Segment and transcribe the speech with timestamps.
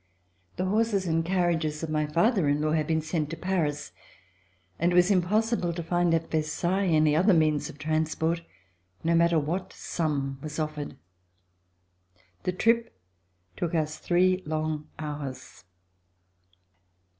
[0.55, 3.91] The horses and carriages of my father in law had been sent to Paris,
[4.79, 8.41] and it was impossible to find at Versailles any other means of transport,
[9.03, 10.97] no matter what sum was offered.
[12.45, 12.99] The trip
[13.55, 15.65] took us three long hours.